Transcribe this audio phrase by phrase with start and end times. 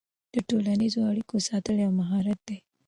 [0.33, 2.57] د ټولنیزو اړیکو ساتل یو مهارت دی.